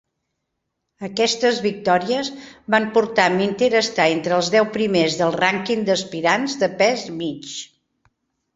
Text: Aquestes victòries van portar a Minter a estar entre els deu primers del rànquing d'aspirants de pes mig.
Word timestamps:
Aquestes 1.07 1.59
victòries 1.65 2.31
van 2.75 2.87
portar 2.95 3.27
a 3.31 3.35
Minter 3.35 3.69
a 3.75 3.83
estar 3.83 4.09
entre 4.15 4.35
els 4.39 4.51
deu 4.57 4.67
primers 4.81 5.21
del 5.23 5.39
rànquing 5.39 5.87
d'aspirants 5.93 6.59
de 6.65 6.73
pes 6.83 7.09
mig. 7.23 7.55